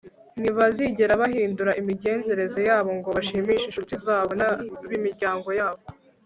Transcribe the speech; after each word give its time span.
ntibazigera 0.39 1.13
bahindura 1.21 1.71
imigenzereze 1.81 2.59
yabo 2.69 2.89
ngo 2.97 3.09
bashimishe 3.15 3.65
inshuti 3.67 3.93
zabo 4.05 4.31
n'ab'imiryango 4.39 5.49
yabo 5.59 5.81